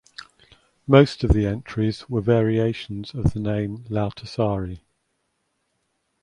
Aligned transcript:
Most 0.87 1.23
of 1.23 1.29
the 1.31 1.45
entries 1.45 2.09
were 2.09 2.21
variations 2.21 3.13
of 3.13 3.33
the 3.35 3.39
name 3.39 3.83
Lauttasaari. 3.87 4.79